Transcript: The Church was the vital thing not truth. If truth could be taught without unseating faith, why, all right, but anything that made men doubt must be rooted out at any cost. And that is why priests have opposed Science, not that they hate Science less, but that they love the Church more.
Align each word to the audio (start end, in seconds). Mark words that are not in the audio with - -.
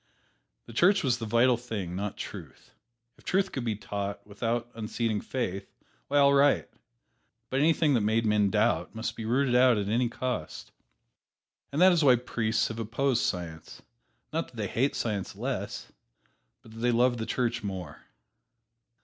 The 0.65 0.73
Church 0.73 1.03
was 1.03 1.19
the 1.19 1.27
vital 1.27 1.57
thing 1.57 1.95
not 1.95 2.17
truth. 2.17 2.73
If 3.19 3.23
truth 3.23 3.51
could 3.51 3.63
be 3.63 3.75
taught 3.75 4.25
without 4.25 4.71
unseating 4.73 5.21
faith, 5.21 5.75
why, 6.07 6.17
all 6.17 6.33
right, 6.33 6.67
but 7.51 7.59
anything 7.59 7.93
that 7.93 8.01
made 8.01 8.25
men 8.25 8.49
doubt 8.49 8.95
must 8.95 9.15
be 9.15 9.25
rooted 9.25 9.53
out 9.53 9.77
at 9.77 9.89
any 9.89 10.09
cost. 10.09 10.71
And 11.71 11.79
that 11.83 11.91
is 11.91 12.03
why 12.03 12.15
priests 12.15 12.69
have 12.69 12.79
opposed 12.79 13.21
Science, 13.21 13.83
not 14.33 14.47
that 14.47 14.57
they 14.57 14.67
hate 14.67 14.95
Science 14.95 15.35
less, 15.35 15.91
but 16.63 16.71
that 16.71 16.79
they 16.79 16.91
love 16.91 17.17
the 17.17 17.27
Church 17.27 17.61
more. 17.61 18.01